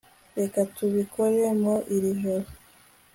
[0.37, 2.47] reka tubikore muri iri joro